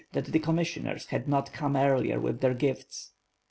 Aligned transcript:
that 0.13 0.25
the 0.25 0.39
commissioners 0.39 1.05
had 1.05 1.27
not 1.27 1.53
come 1.53 1.75
earlier 1.77 2.19
with 2.19 2.39
their 2.41 2.55
gifts. 2.55 3.11